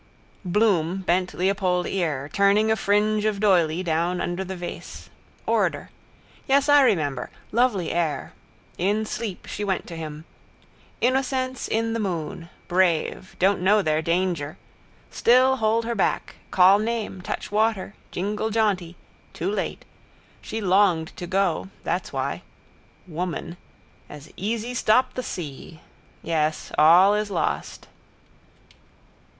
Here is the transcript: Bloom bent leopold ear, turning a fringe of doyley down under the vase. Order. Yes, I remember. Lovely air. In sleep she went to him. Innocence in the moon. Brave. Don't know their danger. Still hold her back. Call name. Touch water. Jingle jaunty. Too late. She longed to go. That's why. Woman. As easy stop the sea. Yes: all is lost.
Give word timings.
Bloom 0.43 1.01
bent 1.03 1.31
leopold 1.35 1.85
ear, 1.85 2.27
turning 2.33 2.71
a 2.71 2.75
fringe 2.75 3.23
of 3.23 3.39
doyley 3.39 3.83
down 3.83 4.19
under 4.19 4.43
the 4.43 4.55
vase. 4.55 5.11
Order. 5.45 5.91
Yes, 6.47 6.67
I 6.67 6.81
remember. 6.81 7.29
Lovely 7.51 7.91
air. 7.91 8.33
In 8.79 9.05
sleep 9.05 9.45
she 9.45 9.63
went 9.63 9.85
to 9.85 9.95
him. 9.95 10.25
Innocence 11.01 11.67
in 11.67 11.93
the 11.93 11.99
moon. 11.99 12.49
Brave. 12.67 13.35
Don't 13.37 13.61
know 13.61 13.83
their 13.83 14.01
danger. 14.01 14.57
Still 15.11 15.57
hold 15.57 15.85
her 15.85 15.93
back. 15.93 16.37
Call 16.49 16.79
name. 16.79 17.21
Touch 17.21 17.51
water. 17.51 17.93
Jingle 18.09 18.49
jaunty. 18.49 18.95
Too 19.33 19.51
late. 19.51 19.85
She 20.41 20.61
longed 20.61 21.15
to 21.15 21.27
go. 21.27 21.69
That's 21.83 22.11
why. 22.11 22.41
Woman. 23.07 23.55
As 24.09 24.33
easy 24.35 24.73
stop 24.73 25.13
the 25.13 25.21
sea. 25.21 25.79
Yes: 26.23 26.71
all 26.75 27.13
is 27.13 27.29
lost. 27.29 27.87